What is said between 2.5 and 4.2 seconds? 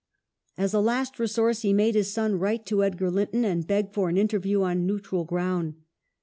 to Edgar Linton and beg for an